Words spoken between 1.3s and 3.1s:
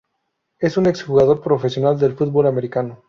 profesional de fútbol americano.